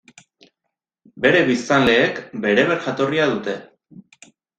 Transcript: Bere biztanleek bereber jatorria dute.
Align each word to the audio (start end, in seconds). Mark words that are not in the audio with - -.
Bere 1.25 1.43
biztanleek 1.49 2.21
bereber 2.45 2.81
jatorria 2.87 3.29
dute. 3.35 3.55